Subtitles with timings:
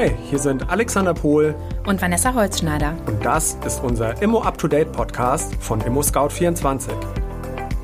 [0.00, 1.54] Hi, hier sind Alexander Pohl
[1.86, 2.96] und Vanessa Holzschneider.
[3.04, 6.94] Und das ist unser Immo Up to Date Podcast von Immo Scout 24.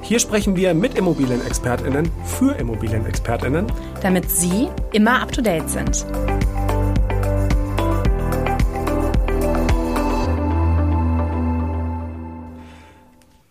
[0.01, 3.67] Hier sprechen wir mit Immobilienexpertinnen für Immobilienexpertinnen,
[4.01, 6.07] damit Sie immer up to date sind.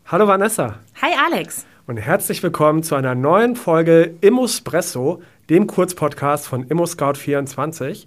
[0.07, 0.79] Hallo Vanessa.
[1.03, 1.67] Hi Alex.
[1.85, 8.05] Und herzlich willkommen zu einer neuen Folge Immospresso, dem Kurzpodcast von ImmoScout24.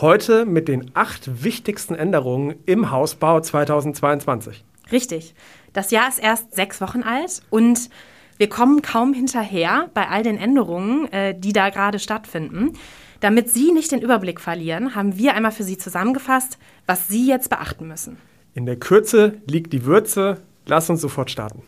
[0.00, 4.64] Heute mit den acht wichtigsten Änderungen im Hausbau 2022.
[4.92, 5.34] Richtig.
[5.72, 7.90] Das Jahr ist erst sechs Wochen alt und
[8.36, 12.72] wir kommen kaum hinterher bei all den Änderungen, äh, die da gerade stattfinden.
[13.20, 17.48] Damit Sie nicht den Überblick verlieren, haben wir einmal für Sie zusammengefasst, was Sie jetzt
[17.48, 18.18] beachten müssen.
[18.52, 20.42] In der Kürze liegt die Würze.
[20.66, 21.62] Lass uns sofort starten.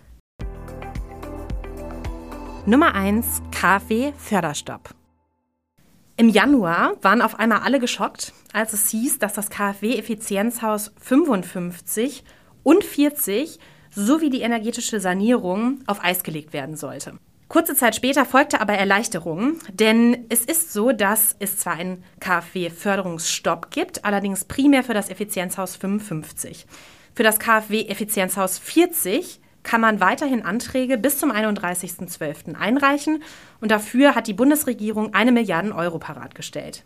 [2.67, 4.91] Nummer 1 KfW Förderstopp.
[6.19, 12.25] Im Januar waren auf einmal alle geschockt, als es hieß, dass das KfW Effizienzhaus 55
[12.63, 13.59] und 40
[13.91, 17.19] sowie die energetische Sanierung auf Eis gelegt werden sollte.
[17.49, 23.71] Kurze Zeit später folgte aber Erleichterung, denn es ist so, dass es zwar einen KfW-Förderungsstopp
[23.71, 26.67] gibt, allerdings primär für das Effizienzhaus 55.
[27.15, 32.55] Für das KfW-Effizienzhaus 40 kann man weiterhin Anträge bis zum 31.12.
[32.55, 33.23] einreichen
[33.61, 36.85] und dafür hat die Bundesregierung eine Milliarde Euro parat gestellt.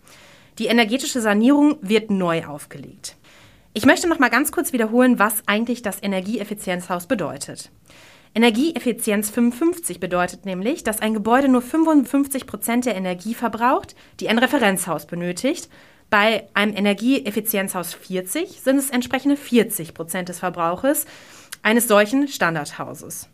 [0.59, 3.17] Die energetische Sanierung wird neu aufgelegt.
[3.75, 7.71] Ich möchte noch mal ganz kurz wiederholen, was eigentlich das Energieeffizienzhaus bedeutet.
[8.35, 14.39] Energieeffizienz 55 bedeutet nämlich, dass ein Gebäude nur 55 Prozent der Energie verbraucht, die ein
[14.39, 15.69] Referenzhaus benötigt.
[16.09, 21.05] Bei einem Energieeffizienzhaus 40 sind es entsprechende 40 Prozent des Verbrauches
[21.63, 23.29] eines solchen Standardhauses.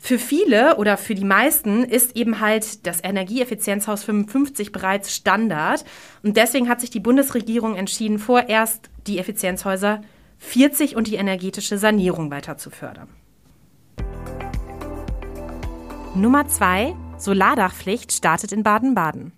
[0.00, 5.84] Für viele oder für die meisten ist eben halt das Energieeffizienzhaus 55 bereits Standard.
[6.22, 10.02] Und deswegen hat sich die Bundesregierung entschieden, vorerst die Effizienzhäuser
[10.38, 13.08] 40 und die energetische Sanierung weiter zu fördern.
[16.14, 16.94] Nummer 2.
[17.18, 19.32] Solardachpflicht startet in Baden-Baden.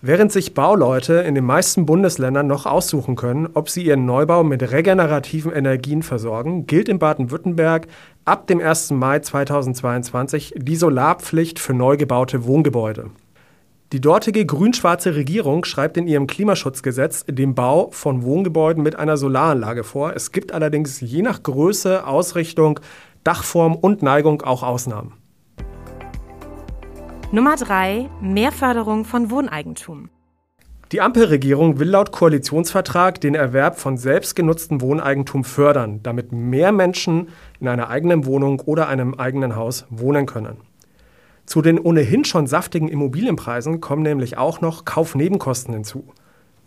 [0.00, 4.70] Während sich Bauleute in den meisten Bundesländern noch aussuchen können, ob sie ihren Neubau mit
[4.70, 7.88] regenerativen Energien versorgen, gilt in Baden-Württemberg
[8.24, 8.92] ab dem 1.
[8.92, 13.10] Mai 2022 die Solarpflicht für neu gebaute Wohngebäude.
[13.90, 19.82] Die dortige grün-schwarze Regierung schreibt in ihrem Klimaschutzgesetz den Bau von Wohngebäuden mit einer Solaranlage
[19.82, 20.12] vor.
[20.14, 22.78] Es gibt allerdings je nach Größe, Ausrichtung,
[23.24, 25.14] Dachform und Neigung auch Ausnahmen.
[27.30, 28.08] Nummer 3.
[28.22, 30.08] Mehr Förderung von Wohneigentum.
[30.92, 37.28] Die Ampelregierung will laut Koalitionsvertrag den Erwerb von selbstgenutztem Wohneigentum fördern, damit mehr Menschen
[37.60, 40.56] in einer eigenen Wohnung oder einem eigenen Haus wohnen können.
[41.44, 46.08] Zu den ohnehin schon saftigen Immobilienpreisen kommen nämlich auch noch Kaufnebenkosten hinzu.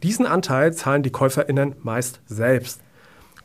[0.03, 2.81] Diesen Anteil zahlen die Käuferinnen meist selbst.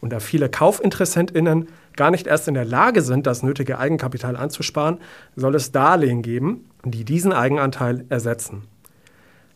[0.02, 4.98] Und da viele Kaufinteressentinnen gar nicht erst in der Lage sind, das nötige Eigenkapital anzusparen,
[5.34, 8.62] soll es Darlehen geben, die diesen Eigenanteil ersetzen.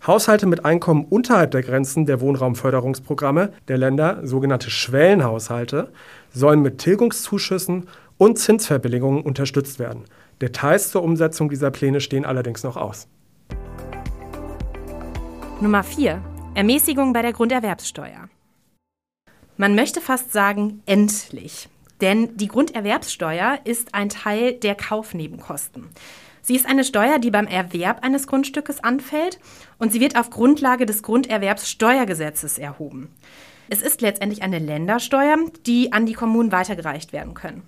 [0.07, 5.93] Haushalte mit Einkommen unterhalb der Grenzen der Wohnraumförderungsprogramme der Länder, sogenannte Schwellenhaushalte,
[6.33, 7.87] sollen mit Tilgungszuschüssen
[8.17, 10.05] und Zinsverbilligungen unterstützt werden.
[10.41, 13.09] Details zur Umsetzung dieser Pläne stehen allerdings noch aus.
[15.61, 16.23] Nummer 4.
[16.55, 18.29] Ermäßigung bei der Grunderwerbssteuer.
[19.59, 21.69] Man möchte fast sagen, endlich.
[22.01, 25.89] Denn die Grunderwerbssteuer ist ein Teil der Kaufnebenkosten.
[26.43, 29.39] Sie ist eine Steuer, die beim Erwerb eines Grundstückes anfällt
[29.79, 33.09] und sie wird auf Grundlage des Grunderwerbssteuergesetzes erhoben.
[33.69, 37.63] Es ist letztendlich eine Ländersteuer, die an die Kommunen weitergereicht werden können.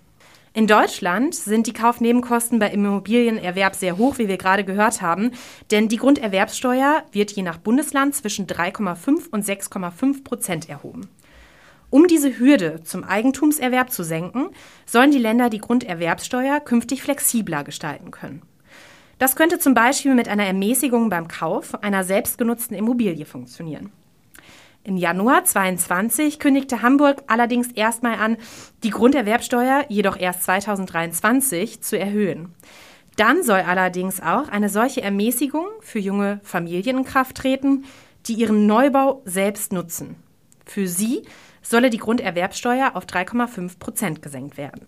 [0.55, 5.31] In Deutschland sind die Kaufnebenkosten bei Immobilienerwerb sehr hoch, wie wir gerade gehört haben,
[5.71, 11.09] denn die Grunderwerbssteuer wird je nach Bundesland zwischen 3,5 und 6,5 Prozent erhoben.
[11.93, 14.49] Um diese Hürde zum Eigentumserwerb zu senken,
[14.87, 18.41] sollen die Länder die Grunderwerbssteuer künftig flexibler gestalten können.
[19.19, 23.93] Das könnte zum Beispiel mit einer Ermäßigung beim Kauf einer selbstgenutzten Immobilie funktionieren.
[24.85, 28.39] Im Januar 2022 kündigte Hamburg allerdings erstmal an,
[28.85, 32.55] die Grunderwerbsteuer jedoch erst 2023 zu erhöhen.
[33.17, 37.85] Dann soll allerdings auch eine solche Ermäßigung für junge Familien in Kraft treten,
[38.25, 40.17] die ihren Neubau selbst nutzen.
[40.65, 41.23] Für sie
[41.63, 44.87] solle die Grunderwerbsteuer auf 3,5 Prozent gesenkt werden.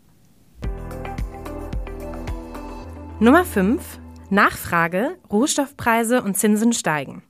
[3.20, 4.00] Nummer 5.
[4.30, 7.22] Nachfrage, Rohstoffpreise und Zinsen steigen.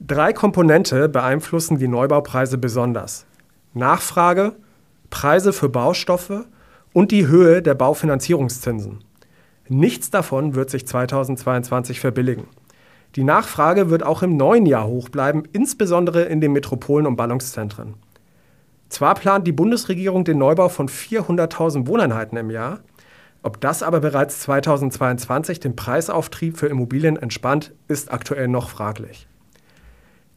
[0.00, 3.26] Drei Komponente beeinflussen die Neubaupreise besonders.
[3.74, 4.56] Nachfrage,
[5.10, 6.46] Preise für Baustoffe
[6.92, 9.04] und die Höhe der Baufinanzierungszinsen.
[9.68, 12.48] Nichts davon wird sich 2022 verbilligen.
[13.16, 17.94] Die Nachfrage wird auch im neuen Jahr hoch bleiben, insbesondere in den Metropolen und Ballungszentren.
[18.88, 22.80] Zwar plant die Bundesregierung den Neubau von 400.000 Wohneinheiten im Jahr,
[23.42, 29.26] ob das aber bereits 2022 den Preisauftrieb für Immobilien entspannt, ist aktuell noch fraglich.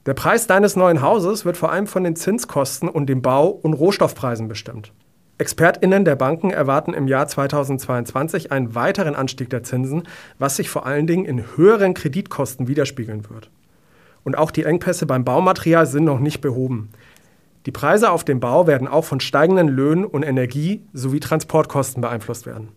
[0.05, 3.73] Der Preis deines neuen Hauses wird vor allem von den Zinskosten und den Bau- und
[3.73, 4.93] Rohstoffpreisen bestimmt.
[5.43, 10.03] ExpertInnen der Banken erwarten im Jahr 2022 einen weiteren Anstieg der Zinsen,
[10.39, 13.49] was sich vor allen Dingen in höheren Kreditkosten widerspiegeln wird.
[14.23, 16.91] Und auch die Engpässe beim Baumaterial sind noch nicht behoben.
[17.65, 22.45] Die Preise auf dem Bau werden auch von steigenden Löhnen und Energie sowie Transportkosten beeinflusst
[22.45, 22.69] werden.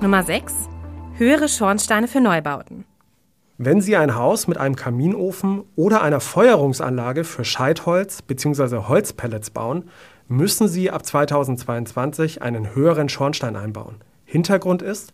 [0.00, 0.54] Nummer 6.
[1.18, 2.86] Höhere Schornsteine für Neubauten.
[3.62, 8.88] Wenn Sie ein Haus mit einem Kaminofen oder einer Feuerungsanlage für Scheitholz bzw.
[8.88, 9.90] Holzpellets bauen,
[10.28, 13.96] müssen Sie ab 2022 einen höheren Schornstein einbauen.
[14.24, 15.12] Hintergrund ist,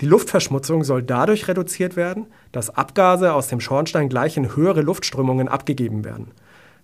[0.00, 5.46] die Luftverschmutzung soll dadurch reduziert werden, dass Abgase aus dem Schornstein gleich in höhere Luftströmungen
[5.46, 6.32] abgegeben werden.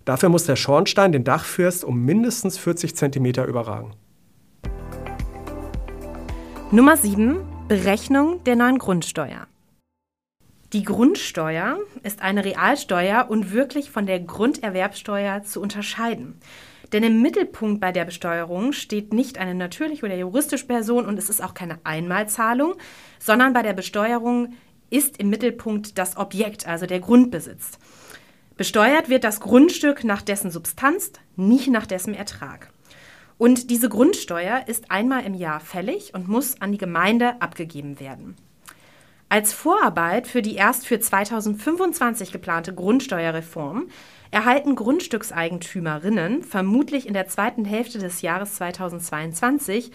[0.05, 3.91] Dafür muss der Schornstein den Dachfirst um mindestens 40 cm überragen.
[6.71, 7.39] Nummer 7.
[7.67, 9.47] Berechnung der neuen Grundsteuer.
[10.73, 16.39] Die Grundsteuer ist eine Realsteuer und wirklich von der Grunderwerbsteuer zu unterscheiden.
[16.91, 21.29] Denn im Mittelpunkt bei der Besteuerung steht nicht eine natürliche oder juristische Person und es
[21.29, 22.73] ist auch keine Einmalzahlung,
[23.19, 24.53] sondern bei der Besteuerung
[24.89, 27.77] ist im Mittelpunkt das Objekt, also der Grundbesitz.
[28.57, 32.71] Besteuert wird das Grundstück nach dessen Substanz, nicht nach dessen Ertrag.
[33.37, 38.35] Und diese Grundsteuer ist einmal im Jahr fällig und muss an die Gemeinde abgegeben werden.
[39.33, 43.87] Als Vorarbeit für die erst für 2025 geplante Grundsteuerreform
[44.29, 49.89] erhalten Grundstückseigentümerinnen vermutlich in der zweiten Hälfte des Jahres 2022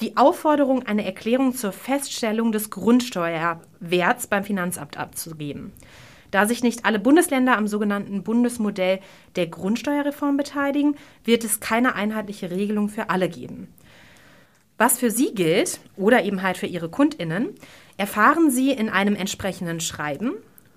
[0.00, 5.72] die Aufforderung, eine Erklärung zur Feststellung des Grundsteuerwerts beim Finanzamt abzugeben.
[6.30, 9.00] Da sich nicht alle Bundesländer am sogenannten Bundesmodell
[9.34, 10.94] der Grundsteuerreform beteiligen,
[11.24, 13.66] wird es keine einheitliche Regelung für alle geben.
[14.78, 17.54] Was für Sie gilt oder eben halt für Ihre Kundinnen,
[17.96, 20.34] erfahren Sie in einem entsprechenden Schreiben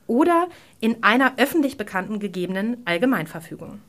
[0.08, 0.48] oder
[0.80, 3.82] in einer öffentlich bekannten gegebenen Allgemeinverfügung.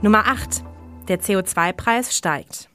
[0.00, 0.62] Nummer 8.
[1.08, 2.68] Der CO2-Preis steigt.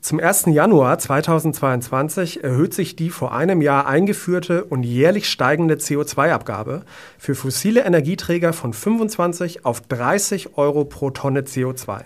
[0.00, 0.44] Zum 1.
[0.48, 6.84] Januar 2022 erhöht sich die vor einem Jahr eingeführte und jährlich steigende CO2-Abgabe
[7.16, 12.02] für fossile Energieträger von 25 auf 30 Euro pro Tonne CO2.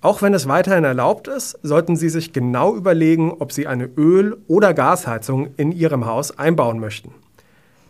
[0.00, 4.36] Auch wenn es weiterhin erlaubt ist, sollten Sie sich genau überlegen, ob Sie eine Öl-
[4.46, 7.12] oder Gasheizung in Ihrem Haus einbauen möchten.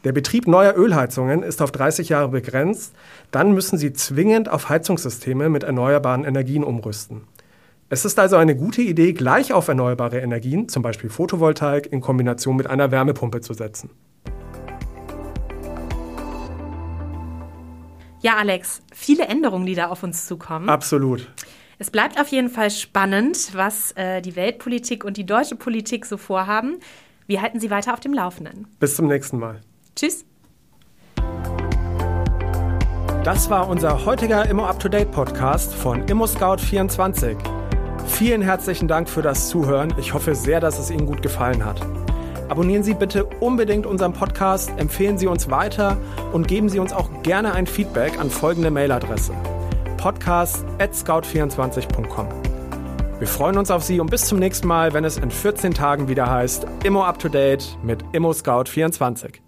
[0.05, 2.95] Der Betrieb neuer Ölheizungen ist auf 30 Jahre begrenzt,
[3.31, 7.23] dann müssen Sie zwingend auf Heizungssysteme mit erneuerbaren Energien umrüsten.
[7.91, 12.57] Es ist also eine gute Idee, gleich auf erneuerbare Energien, zum Beispiel Photovoltaik, in Kombination
[12.57, 13.91] mit einer Wärmepumpe zu setzen.
[18.21, 20.71] Ja, Alex, viele Änderungen, die da auf uns zukommen.
[20.71, 21.29] Absolut.
[21.81, 26.17] Es bleibt auf jeden Fall spannend, was äh, die Weltpolitik und die deutsche Politik so
[26.17, 26.81] vorhaben.
[27.29, 28.67] Wir halten Sie weiter auf dem Laufenden.
[28.81, 29.61] Bis zum nächsten Mal.
[29.95, 30.25] Tschüss.
[33.23, 37.37] Das war unser heutiger Immo Up to Date Podcast von Immo Scout 24.
[38.07, 39.95] Vielen herzlichen Dank für das Zuhören.
[40.01, 41.81] Ich hoffe sehr, dass es Ihnen gut gefallen hat.
[42.49, 45.99] Abonnieren Sie bitte unbedingt unseren Podcast, empfehlen Sie uns weiter
[46.33, 49.35] und geben Sie uns auch gerne ein Feedback an folgende Mailadresse
[50.09, 52.29] podcast at scout24.com.
[53.19, 56.09] Wir freuen uns auf Sie und bis zum nächsten Mal, wenn es in 14 Tagen
[56.09, 59.48] wieder heißt Immo Up to Date mit Immo Scout 24.